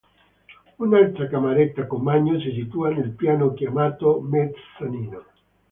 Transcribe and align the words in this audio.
Un'altra 0.79 1.27
cameretta 1.27 1.85
con 1.85 2.01
bagno 2.01 2.39
si 2.39 2.49
situa 2.53 2.89
nel 2.89 3.11
piano 3.11 3.53
chiamato 3.53 4.19
“mezzanino”. 4.19 5.25